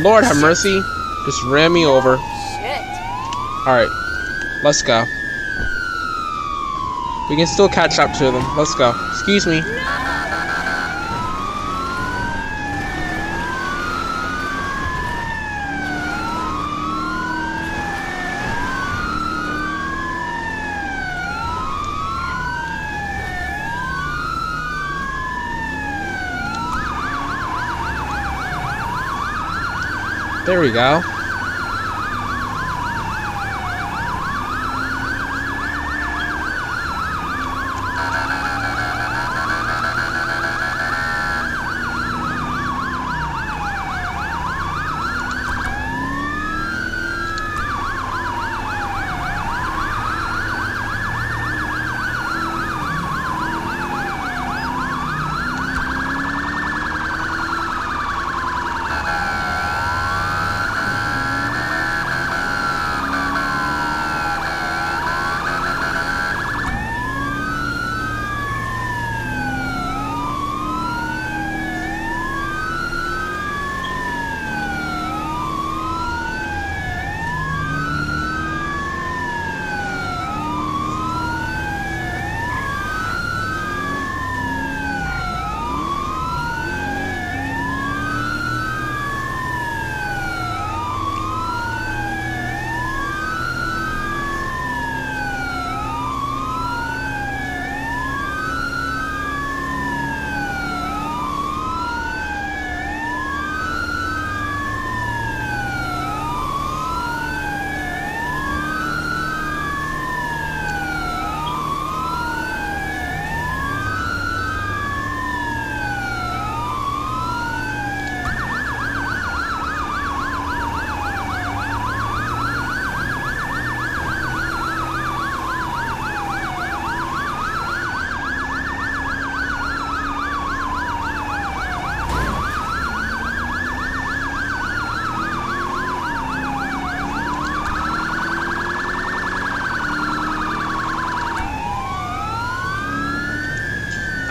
Lord 0.00 0.22
have 0.22 0.40
mercy. 0.40 0.80
Just 1.24 1.42
ran 1.44 1.72
me 1.72 1.84
over. 1.86 2.18
Alright. 3.66 3.90
Let's 4.62 4.82
go. 4.82 5.04
We 7.28 7.36
can 7.36 7.48
still 7.48 7.68
catch 7.68 7.98
up 7.98 8.12
to 8.18 8.30
them. 8.30 8.56
Let's 8.56 8.76
go. 8.76 8.94
Excuse 9.10 9.44
me. 9.46 9.60
There 30.44 30.60
we 30.60 30.72
go. 30.72 31.13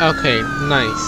Okay, 0.03 0.43
nice. 0.67 0.99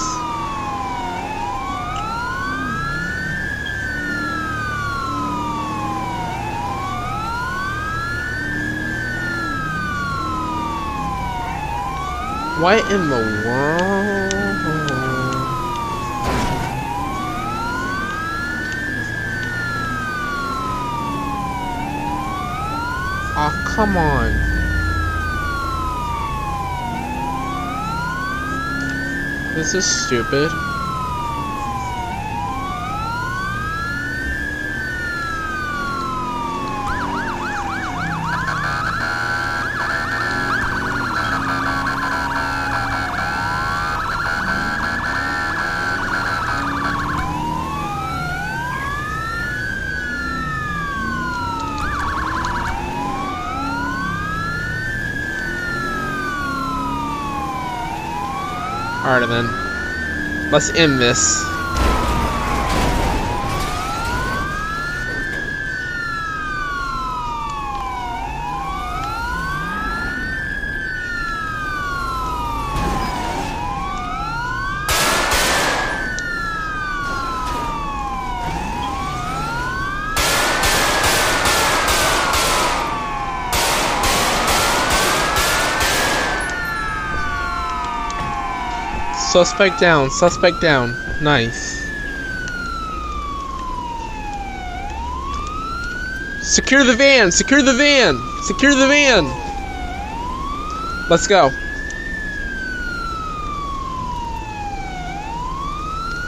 What 12.61 12.89
in 12.89 13.09
the 13.09 13.19
world? 13.45 14.31
Oh, 23.37 23.63
come 23.65 23.97
on. 23.97 24.44
This 29.55 29.73
is 29.73 29.85
stupid. 29.85 30.51
Alright 59.05 59.29
then. 59.29 59.45
Let's 60.55 60.73
end 60.73 61.01
this. 61.01 61.54
Suspect 89.35 89.81
down, 89.81 90.09
suspect 90.11 90.61
down. 90.61 90.95
Nice. 91.21 91.91
Secure 96.41 96.85
the 96.85 96.95
van, 96.95 97.33
secure 97.33 97.61
the 97.61 97.73
van, 97.73 98.17
secure 98.43 98.73
the 98.73 98.87
van. 98.87 99.25
Let's 101.09 101.27
go. 101.27 101.51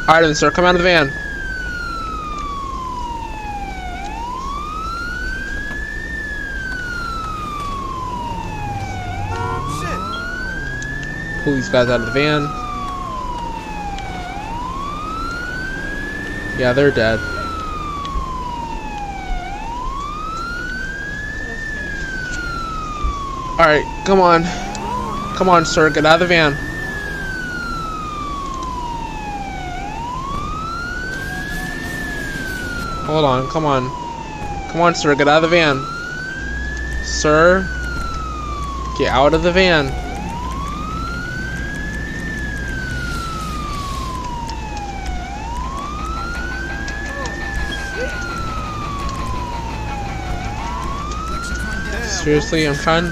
Alright 0.02 0.26
then, 0.26 0.36
sir, 0.36 0.52
come 0.52 0.66
out 0.66 0.76
of 0.76 0.80
the 0.80 0.84
van. 0.84 1.10
Pull 11.46 11.56
these 11.56 11.70
guys 11.70 11.88
out 11.88 12.02
of 12.02 12.06
the 12.08 12.12
van. 12.12 12.67
Yeah, 16.58 16.74
they're 16.74 16.90
dead. 16.90 17.20
Alright, 23.60 23.86
come 24.06 24.20
on. 24.20 24.44
Come 25.36 25.50
on, 25.50 25.66
sir, 25.66 25.90
get 25.92 26.06
out 26.06 26.16
of 26.16 26.20
the 26.22 26.26
van. 26.28 26.54
Hold 33.06 33.24
on, 33.24 33.48
come 33.50 33.66
on. 33.66 33.90
Come 34.72 34.82
on, 34.82 34.96
sir, 34.96 35.16
get 35.16 35.28
out 35.28 35.44
of 35.44 35.50
the 35.50 35.56
van. 35.56 35.84
Sir, 37.04 37.62
get 38.98 39.12
out 39.12 39.34
of 39.34 39.44
the 39.44 39.52
van. 39.52 40.07
Seriously, 52.28 52.68
I'm 52.68 52.76
trying. 52.76 53.06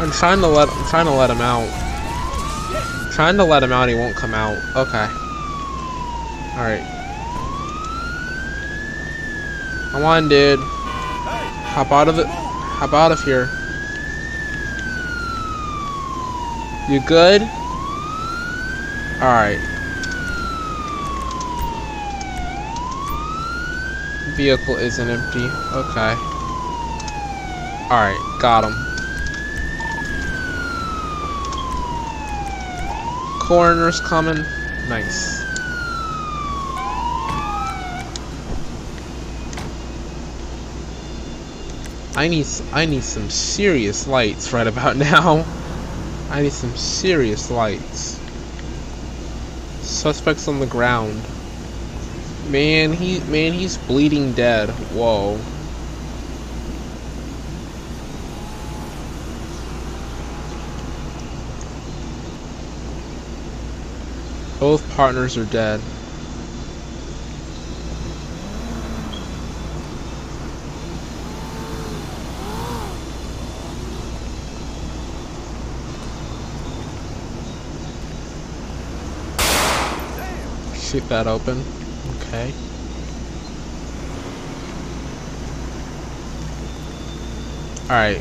I'm 0.00 0.10
trying 0.12 0.40
to 0.40 0.46
let. 0.46 0.70
I'm 0.70 0.88
trying 0.88 1.04
to 1.04 1.12
let 1.12 1.28
him 1.28 1.42
out. 1.42 1.68
I'm 1.68 3.12
trying 3.12 3.36
to 3.36 3.44
let 3.44 3.62
him 3.62 3.70
out. 3.70 3.86
He 3.86 3.94
won't 3.94 4.16
come 4.16 4.32
out. 4.32 4.56
Okay. 4.74 5.04
All 6.56 6.64
right. 6.64 6.80
Come 9.90 10.04
on, 10.06 10.30
dude. 10.30 10.58
Hop 10.58 11.92
out 11.92 12.08
of 12.08 12.18
it. 12.18 12.26
Hop 12.26 12.94
out 12.94 13.12
of 13.12 13.22
here. 13.24 13.46
You 16.88 17.06
good? 17.06 17.42
Alright. 19.20 19.60
Vehicle 24.34 24.76
isn't 24.76 25.10
empty. 25.10 25.44
Okay. 25.74 26.35
Alright, 27.88 28.18
got 28.40 28.64
him. 28.64 28.74
Coroner's 33.46 34.00
coming. 34.00 34.44
Nice. 34.88 35.44
I 42.16 42.26
need 42.26 42.46
I 42.72 42.86
need 42.86 43.04
some 43.04 43.30
serious 43.30 44.08
lights 44.08 44.52
right 44.52 44.66
about 44.66 44.96
now. 44.96 45.44
I 46.28 46.42
need 46.42 46.52
some 46.52 46.74
serious 46.74 47.52
lights. 47.52 48.18
Suspects 49.82 50.48
on 50.48 50.58
the 50.58 50.66
ground. 50.66 51.22
Man, 52.48 52.92
he 52.92 53.20
man, 53.30 53.52
he's 53.52 53.76
bleeding 53.76 54.32
dead. 54.32 54.70
Whoa. 54.92 55.38
Both 64.66 64.96
partners 64.96 65.36
are 65.36 65.44
dead. 65.44 65.80
Keep 80.80 81.06
that 81.10 81.28
open. 81.28 81.62
Okay. 82.16 82.52
Alright. 87.84 88.20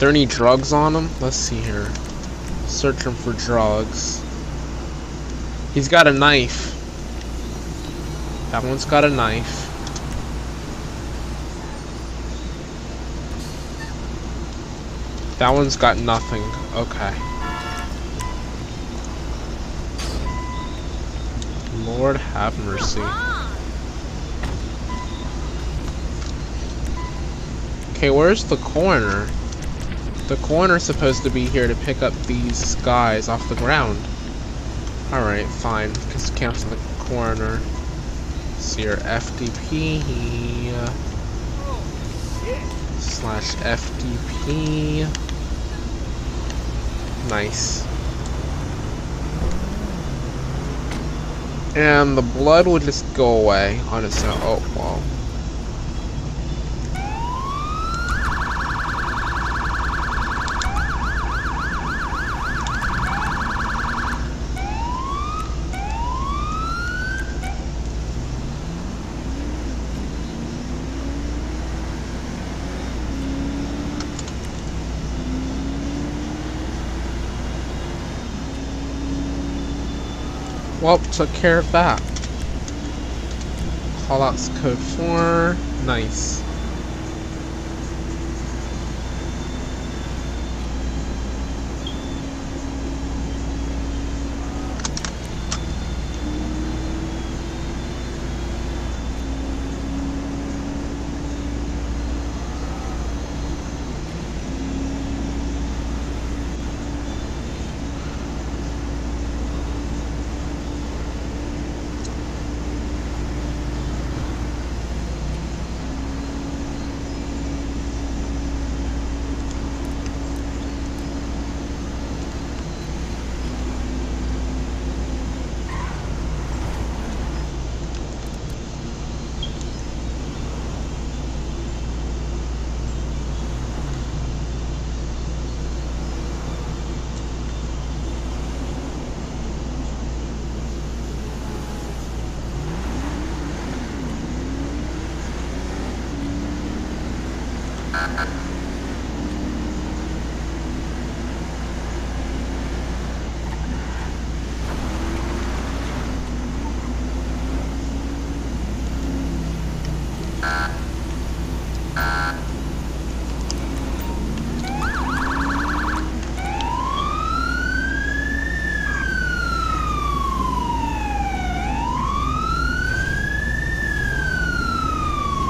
There 0.00 0.08
any 0.08 0.26
drugs 0.26 0.72
on 0.72 0.94
them? 0.94 1.08
Let's 1.20 1.36
see 1.36 1.60
here. 1.60 1.88
Searching 2.66 3.12
for 3.12 3.34
drugs. 3.34 4.23
He's 5.74 5.88
got 5.88 6.06
a 6.06 6.12
knife. 6.12 6.70
That 8.52 8.62
one's 8.62 8.84
got 8.84 9.04
a 9.04 9.10
knife. 9.10 9.68
That 15.40 15.50
one's 15.50 15.76
got 15.76 15.98
nothing. 15.98 16.42
Okay. 16.76 17.12
Lord 21.84 22.18
have 22.18 22.56
mercy. 22.64 23.02
Okay, 27.96 28.10
where's 28.10 28.44
the 28.44 28.58
coroner? 28.58 29.26
The 30.28 30.36
coroner's 30.36 30.84
supposed 30.84 31.24
to 31.24 31.30
be 31.30 31.46
here 31.46 31.66
to 31.66 31.74
pick 31.74 32.00
up 32.00 32.12
these 32.26 32.76
guys 32.76 33.28
off 33.28 33.48
the 33.48 33.56
ground. 33.56 33.98
Alright, 35.12 35.46
fine. 35.46 35.92
Just 36.12 36.34
cancel 36.34 36.70
the 36.70 36.78
coroner. 36.98 37.60
See 38.58 38.82
your 38.82 38.96
FDP 38.96 40.00
slash 42.98 43.54
FDP. 43.56 45.06
Nice. 47.28 47.86
And 51.76 52.16
the 52.16 52.22
blood 52.22 52.66
will 52.66 52.78
just 52.78 53.04
go 53.14 53.38
away 53.40 53.80
on 53.90 54.04
its 54.04 54.22
own. 54.24 54.38
Oh, 54.42 54.74
wow. 54.76 55.13
Well, 80.84 80.98
took 80.98 81.32
care 81.32 81.60
of 81.60 81.72
that. 81.72 81.98
Callouts 83.96 84.54
code 84.54 84.78
4. 84.78 85.56
Nice. 85.86 86.42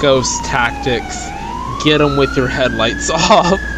Ghost 0.05 0.45
tactics. 0.45 1.33
Get 1.83 1.97
them 1.97 2.19
with 2.19 2.37
your 2.37 2.47
headlights 2.47 3.09
off. 3.15 3.74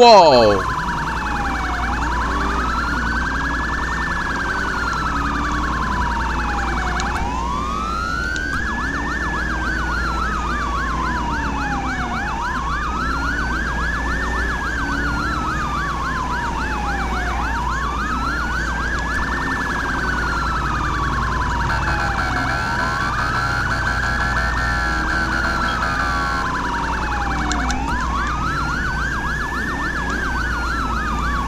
Whoa! 0.00 0.70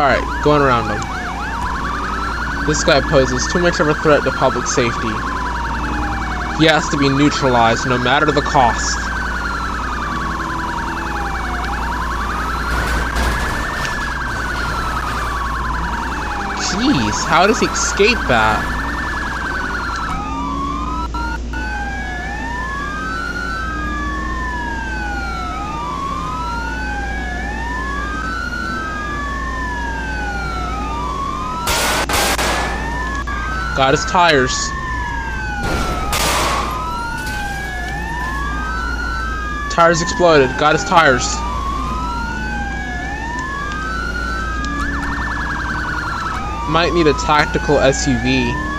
Alright, 0.02 0.31
going 0.42 0.60
around 0.60 0.90
him. 0.90 1.00
This 2.66 2.84
guy 2.84 3.00
poses 3.00 3.46
too 3.52 3.60
much 3.60 3.80
of 3.80 3.88
a 3.88 3.94
threat 3.94 4.24
to 4.24 4.30
public 4.32 4.66
safety. 4.66 5.08
He 6.58 6.66
has 6.66 6.88
to 6.90 6.96
be 6.96 7.08
neutralized 7.08 7.88
no 7.88 7.98
matter 7.98 8.26
the 8.26 8.42
cost. 8.42 8.98
Jeez, 16.70 17.24
how 17.26 17.46
does 17.46 17.60
he 17.60 17.66
escape 17.66 18.18
that? 18.28 18.81
Got 33.82 33.94
his 33.94 34.04
tires. 34.04 34.70
Tires 39.74 40.00
exploded. 40.00 40.56
Got 40.56 40.74
his 40.74 40.84
tires. 40.84 41.26
Might 46.70 46.92
need 46.94 47.08
a 47.08 47.14
tactical 47.26 47.78
SUV. 47.78 48.71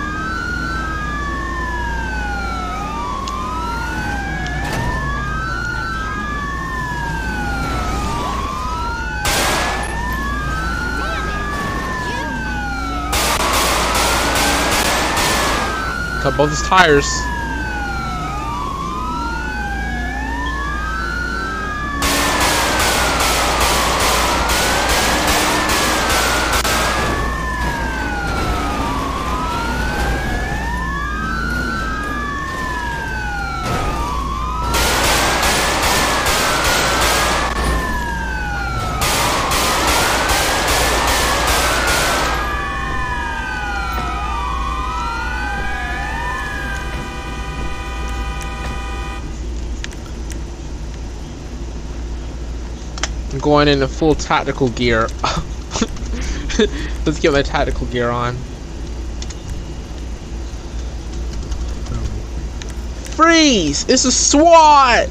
Cut 16.24 16.38
both 16.38 16.52
his 16.52 16.62
tires. 16.62 17.33
Going 53.63 53.73
into 53.73 53.88
full 53.88 54.13
tactical 54.13 54.67
gear. 54.69 55.02
Let's 57.06 57.19
get 57.19 57.32
my 57.32 57.41
tactical 57.41 57.88
gear 57.88 58.10
on. 58.10 58.36
Freeze! 63.15 63.88
It's 63.88 64.04
a 64.04 64.12
SWAT! 64.12 65.08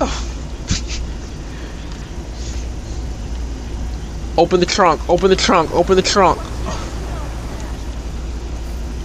open 4.38 4.60
the 4.60 4.66
trunk, 4.66 5.08
open 5.08 5.30
the 5.30 5.36
trunk, 5.36 5.72
open 5.72 5.96
the 5.96 6.02
trunk. 6.02 6.38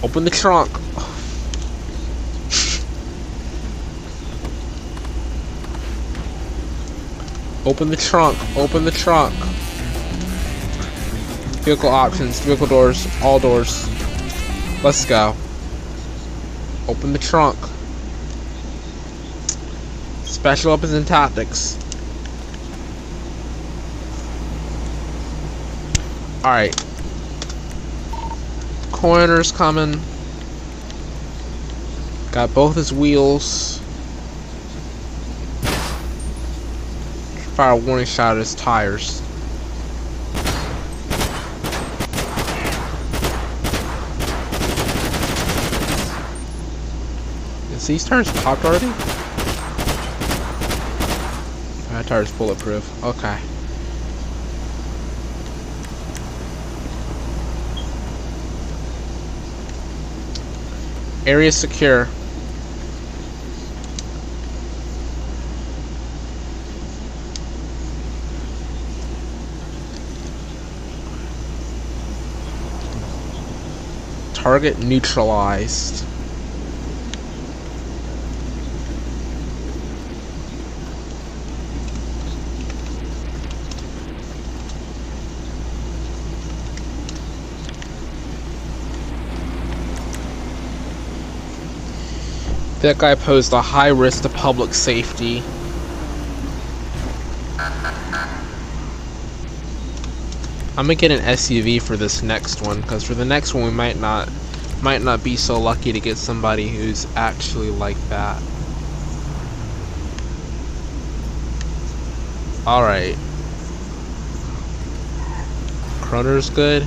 Open 0.02 0.24
the 0.24 0.30
trunk. 0.30 0.70
Open 7.66 7.88
the 7.88 7.96
trunk. 7.96 8.38
Open 8.56 8.84
the 8.84 8.90
trunk. 8.90 9.34
Vehicle 11.64 11.88
options. 11.88 12.40
Vehicle 12.40 12.66
doors. 12.66 13.06
All 13.22 13.38
doors. 13.38 13.88
Let's 14.84 15.06
go. 15.06 15.34
Open 16.88 17.14
the 17.14 17.18
trunk. 17.18 17.56
Special 20.24 20.72
weapons 20.72 20.92
and 20.92 21.06
tactics. 21.06 21.78
Alright. 26.44 26.76
Coroner's 28.92 29.50
coming. 29.50 29.98
Got 32.30 32.52
both 32.52 32.74
his 32.74 32.92
wheels. 32.92 33.80
Fire 37.54 37.76
warning 37.76 38.04
shot 38.04 38.32
at 38.32 38.38
his 38.38 38.52
tires. 38.56 39.22
Is 47.70 47.86
these 47.86 48.04
tires 48.04 48.32
popped 48.42 48.64
already? 48.64 48.86
That 51.90 52.06
tire's 52.08 52.32
bulletproof. 52.32 53.04
Okay. 53.04 53.38
Area 61.24 61.52
secure. 61.52 62.08
Target 74.44 74.78
neutralized. 74.80 76.04
That 92.82 92.98
guy 92.98 93.14
posed 93.14 93.54
a 93.54 93.62
high 93.62 93.88
risk 93.88 94.24
to 94.24 94.28
public 94.28 94.74
safety. 94.74 95.42
I'm 100.76 100.86
gonna 100.86 100.96
get 100.96 101.12
an 101.12 101.20
SUV 101.20 101.80
for 101.80 101.96
this 101.96 102.22
next 102.22 102.62
one, 102.62 102.80
because 102.80 103.04
for 103.04 103.14
the 103.14 103.24
next 103.24 103.54
one 103.54 103.64
we 103.64 103.70
might 103.70 103.98
not 103.98 104.28
might 104.82 105.02
not 105.02 105.22
be 105.22 105.36
so 105.36 105.60
lucky 105.60 105.92
to 105.92 106.00
get 106.00 106.18
somebody 106.18 106.68
who's 106.68 107.06
actually 107.16 107.70
like 107.70 107.96
that. 108.08 108.42
Alright. 112.66 113.16
Coroner's 116.00 116.50
good. 116.50 116.82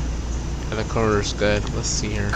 And 0.70 0.80
the 0.80 0.84
Coroner's 0.90 1.34
good. 1.34 1.64
Let's 1.74 1.88
see 1.88 2.10
here. 2.10 2.30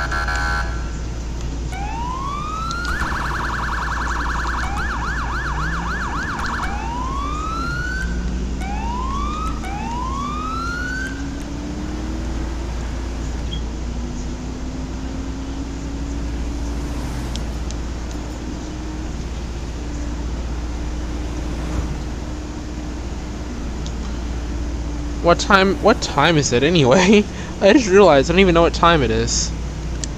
What 25.32 25.40
time? 25.40 25.82
What 25.82 26.02
time 26.02 26.36
is 26.36 26.52
it 26.52 26.62
anyway? 26.62 27.24
I 27.62 27.72
just 27.72 27.88
realized 27.88 28.30
I 28.30 28.34
don't 28.34 28.42
even 28.42 28.54
know 28.54 28.64
what 28.64 28.74
time 28.74 29.02
it 29.02 29.12
is. 29.12 29.50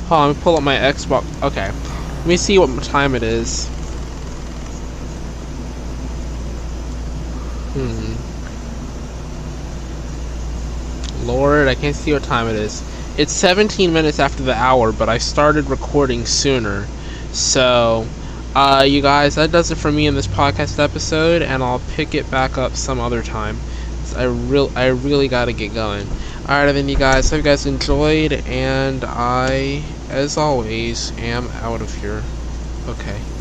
On, 0.10 0.30
let 0.30 0.36
me 0.36 0.42
pull 0.42 0.58
up 0.58 0.64
my 0.64 0.76
Xbox. 0.76 1.24
Okay, 1.44 1.68
let 1.70 2.26
me 2.26 2.36
see 2.36 2.58
what 2.58 2.84
time 2.84 3.14
it 3.14 3.22
is. 3.22 3.68
Hmm. 7.76 8.14
Lord, 11.28 11.68
I 11.68 11.76
can't 11.76 11.96
see 11.96 12.12
what 12.12 12.24
time 12.24 12.48
it 12.48 12.56
is. 12.56 12.82
It's 13.16 13.32
17 13.32 13.94
minutes 13.94 14.18
after 14.18 14.42
the 14.42 14.56
hour, 14.56 14.92
but 14.92 15.10
I 15.10 15.20
started 15.20 15.70
recording 15.70 16.26
sooner. 16.26 16.88
So, 17.34 18.08
uh, 18.56 18.84
you 18.88 19.04
guys, 19.04 19.36
that 19.36 19.52
does 19.52 19.70
it 19.70 19.76
for 19.76 19.92
me 19.92 20.08
in 20.08 20.16
this 20.16 20.26
podcast 20.26 20.80
episode, 20.80 21.44
and 21.44 21.62
I'll 21.62 21.84
pick 21.90 22.16
it 22.16 22.32
back 22.32 22.58
up 22.58 22.76
some 22.76 23.00
other 23.00 23.22
time. 23.22 23.60
I 24.16 24.24
real 24.24 24.72
I 24.76 24.88
really 24.88 25.28
gotta 25.28 25.54
get 25.54 25.74
going. 25.74 26.12
Alright 26.48 26.74
then 26.74 26.88
you 26.90 26.96
guys, 26.96 27.30
hope 27.30 27.38
you 27.38 27.44
guys 27.44 27.66
enjoyed 27.66 28.42
and 28.46 29.04
I 29.06 29.98
as 30.10 30.38
always 30.38 31.12
am 31.18 31.50
out 31.52 31.82
of 31.82 31.94
here. 31.96 32.24
Okay. 32.88 33.33